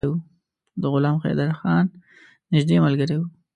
[0.81, 1.85] د غلام حیدرخان
[2.51, 3.27] نیژدې ملګری وو.